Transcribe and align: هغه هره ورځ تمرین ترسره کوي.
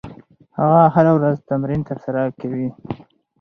هغه 0.57 0.81
هره 0.95 1.11
ورځ 1.17 1.37
تمرین 1.49 1.81
ترسره 1.89 2.21
کوي. 2.39 2.67